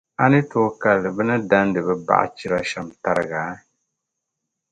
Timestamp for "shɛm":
2.69-2.87